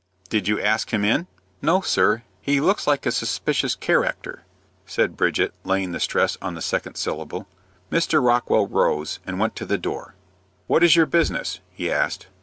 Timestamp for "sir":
1.81-2.23